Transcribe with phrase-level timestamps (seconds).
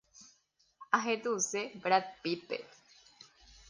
[0.99, 2.57] Ahetũse Brad Pittpe.